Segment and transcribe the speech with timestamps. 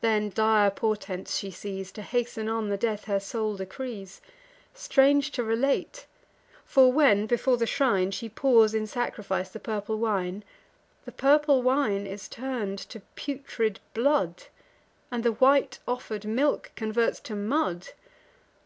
[0.00, 4.22] Then dire portents she sees, To hasten on the death her soul decrees:
[4.72, 6.06] Strange to relate!
[6.64, 10.44] for when, before the shrine, She pours in sacrifice the purple wine,
[11.04, 14.44] The purple wine is turn'd to putrid blood,
[15.10, 17.88] And the white offer'd milk converts to mud.